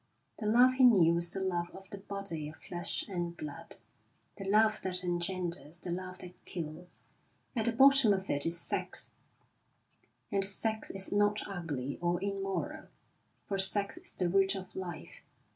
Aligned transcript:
The 0.39 0.47
love 0.47 0.73
he 0.73 0.83
knew 0.83 1.13
was 1.13 1.29
the 1.29 1.39
love 1.41 1.69
of 1.75 1.87
the 1.91 1.99
body 1.99 2.49
of 2.49 2.55
flesh 2.55 3.05
and 3.07 3.37
blood, 3.37 3.75
the 4.35 4.45
love 4.45 4.79
that 4.81 5.03
engenders, 5.03 5.77
the 5.77 5.91
love 5.91 6.17
that 6.21 6.43
kills. 6.43 7.01
At 7.55 7.65
the 7.65 7.71
bottom 7.71 8.11
of 8.11 8.27
it 8.27 8.43
is 8.43 8.59
sex, 8.59 9.11
and 10.31 10.43
sex 10.43 10.89
is 10.89 11.11
not 11.11 11.47
ugly 11.47 11.99
or 12.01 12.19
immoral, 12.23 12.87
for 13.45 13.59
sex 13.59 13.95
is 13.95 14.15
the 14.15 14.27
root 14.27 14.55
of 14.55 14.75
life. 14.75 15.21